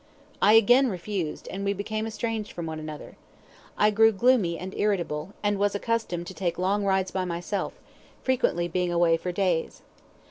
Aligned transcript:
I 0.41 0.53
again 0.53 0.87
refused, 0.89 1.47
and 1.49 1.63
we 1.63 1.73
became 1.73 2.07
estranged 2.07 2.53
from 2.53 2.65
one 2.65 2.79
another. 2.79 3.17
I 3.77 3.91
grew 3.91 4.11
gloomy 4.11 4.57
and 4.57 4.73
irritable, 4.73 5.33
and 5.43 5.59
was 5.59 5.75
accustomed 5.75 6.25
to 6.25 6.33
take 6.33 6.57
long 6.57 6.83
rides 6.83 7.11
by 7.11 7.23
myself, 7.23 7.73
frequently 8.23 8.67
being 8.67 8.91
away 8.91 9.15
for 9.15 9.31
days. 9.31 9.83